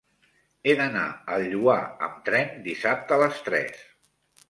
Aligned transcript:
He 0.65 0.73
d'anar 0.79 1.03
al 1.35 1.45
Lloar 1.53 1.77
amb 2.09 2.19
tren 2.33 2.53
dissabte 2.67 3.19
a 3.19 3.25
les 3.27 3.43
tres. 3.51 3.89